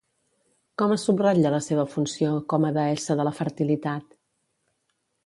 [0.81, 4.21] Com es subratlla la seva funció com a deessa de la fertilitat?